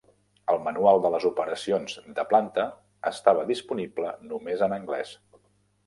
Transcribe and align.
El 0.53 0.61
manual 0.67 1.01
de 1.03 1.11
les 1.15 1.27
operacions 1.31 1.99
de 2.21 2.25
planta 2.33 2.65
estava 3.13 3.47
disponible 3.53 4.19
només 4.35 4.69
en 4.71 4.79
anglès. 4.83 5.19